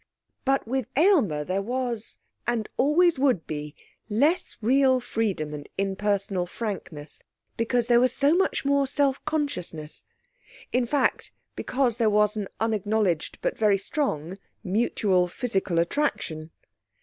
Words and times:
But 0.45 0.67
with 0.67 0.87
Aylmer 0.95 1.43
there 1.43 1.61
was, 1.61 2.17
and 2.47 2.61
would 2.61 2.69
always 2.75 3.19
be, 3.45 3.75
less 4.09 4.57
real 4.59 4.99
freedom 4.99 5.53
and 5.53 5.69
impersonal 5.77 6.47
frankness, 6.47 7.21
because 7.55 7.85
there 7.85 7.99
was 7.99 8.11
so 8.11 8.33
much 8.35 8.65
more 8.65 8.87
selfconsciousness; 8.87 10.05
in 10.71 10.87
fact 10.87 11.31
because 11.55 11.97
there 11.97 12.09
was 12.09 12.35
an 12.35 12.47
unacknowledged 12.59 13.37
but 13.43 13.55
very 13.59 13.77
strong 13.77 14.39
mutual 14.63 15.27
physical 15.27 15.77
attraction. 15.77 16.49